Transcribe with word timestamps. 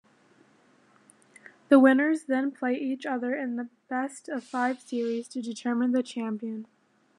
The 1.69 1.77
winners 1.79 2.23
then 2.23 2.49
play 2.49 2.73
each 2.73 3.05
other 3.05 3.35
in 3.35 3.59
a 3.59 3.69
best-of-five 3.87 4.79
series 4.81 5.27
to 5.27 5.43
determine 5.43 5.91
the 5.91 6.01
champion. 6.01 6.65